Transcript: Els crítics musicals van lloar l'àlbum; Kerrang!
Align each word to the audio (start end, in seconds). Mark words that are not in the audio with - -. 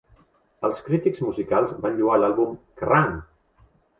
Els 0.69 0.79
crítics 0.87 1.21
musicals 1.25 1.75
van 1.85 1.99
lloar 2.01 2.17
l'àlbum; 2.21 2.57
Kerrang! 2.83 3.15